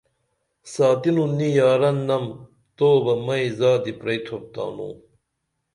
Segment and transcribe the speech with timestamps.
[0.73, 2.25] ساتینوں نی یاران نم
[2.77, 4.93] توبہ مئیں زادی پرئیتُھوپ تانوں